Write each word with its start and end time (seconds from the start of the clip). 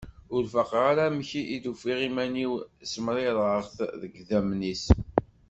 Ur 0.35 0.43
faqeɣ 0.53 0.83
ara 0.91 1.03
amek 1.07 1.31
i 1.55 1.57
d-ufiɣ 1.63 1.99
iman-iw 2.07 2.53
ssemririɣeɣ-t 2.81 3.77
deg 4.01 4.11
yidammen-is. 4.17 4.85